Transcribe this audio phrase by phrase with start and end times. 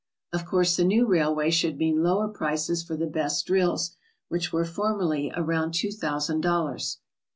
[0.33, 3.91] Of course the new railway should mean lower prices for the best drills,
[4.29, 6.97] which were formerly around two thousand dollars.